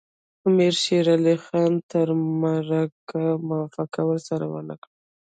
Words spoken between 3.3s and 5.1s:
موافقه ورسره ونه کړه.